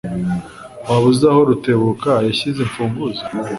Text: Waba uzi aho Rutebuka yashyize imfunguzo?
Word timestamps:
Waba 0.85 1.05
uzi 1.11 1.23
aho 1.31 1.39
Rutebuka 1.49 2.11
yashyize 2.27 2.59
imfunguzo? 2.63 3.21